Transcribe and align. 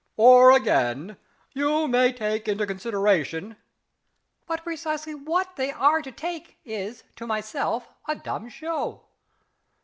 "Or 0.17 0.49
again, 0.51 1.17
you 1.51 1.87
may 1.87 2.11
take 2.11 2.47
into 2.47 2.65
consideration" 2.65 3.55
(but 4.47 4.63
precisely 4.63 5.13
what 5.13 5.57
they 5.57 5.71
are 5.71 6.01
to 6.01 6.11
take 6.11 6.57
is, 6.65 7.03
to 7.17 7.27
myself, 7.27 7.87
a 8.07 8.15
dumb 8.15 8.49
show!). 8.49 9.03